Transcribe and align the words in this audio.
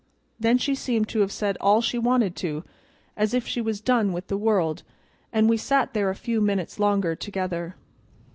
Then 0.39 0.57
she 0.57 0.73
seemed 0.73 1.07
to 1.09 1.19
have 1.19 1.31
said 1.31 1.59
all 1.61 1.79
she 1.79 1.99
wanted 1.99 2.35
to, 2.37 2.63
as 3.15 3.35
if 3.35 3.45
she 3.45 3.61
was 3.61 3.79
done 3.81 4.13
with 4.13 4.29
the 4.29 4.35
world, 4.35 4.81
and 5.31 5.47
we 5.47 5.57
sat 5.57 5.93
there 5.93 6.09
a 6.09 6.15
few 6.15 6.41
minutes 6.41 6.79
longer 6.79 7.15
together. 7.15 7.75